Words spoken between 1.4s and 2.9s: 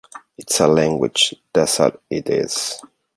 that's all it is.